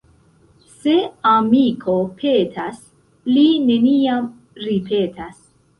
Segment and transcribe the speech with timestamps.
[0.85, 0.95] Se
[1.33, 2.81] amiko petas,
[3.35, 4.31] li neniam
[4.69, 5.43] ripetas.